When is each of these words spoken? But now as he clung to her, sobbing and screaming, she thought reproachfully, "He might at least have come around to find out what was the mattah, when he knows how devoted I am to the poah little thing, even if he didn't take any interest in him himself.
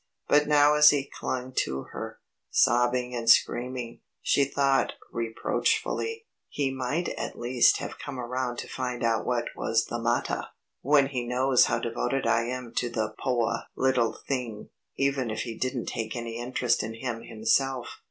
But 0.27 0.47
now 0.47 0.73
as 0.73 0.89
he 0.89 1.11
clung 1.19 1.53
to 1.57 1.83
her, 1.91 2.17
sobbing 2.49 3.13
and 3.13 3.29
screaming, 3.29 4.01
she 4.23 4.45
thought 4.45 4.93
reproachfully, 5.11 6.25
"He 6.49 6.71
might 6.71 7.09
at 7.19 7.37
least 7.37 7.77
have 7.77 7.99
come 7.99 8.19
around 8.19 8.57
to 8.57 8.67
find 8.67 9.03
out 9.03 9.27
what 9.27 9.49
was 9.55 9.85
the 9.85 9.99
mattah, 9.99 10.47
when 10.81 11.09
he 11.09 11.27
knows 11.27 11.65
how 11.65 11.77
devoted 11.77 12.25
I 12.25 12.45
am 12.45 12.73
to 12.77 12.89
the 12.89 13.13
poah 13.19 13.67
little 13.75 14.13
thing, 14.13 14.69
even 14.97 15.29
if 15.29 15.41
he 15.41 15.55
didn't 15.55 15.85
take 15.85 16.15
any 16.15 16.37
interest 16.39 16.81
in 16.81 16.95
him 16.95 17.21
himself. 17.21 17.99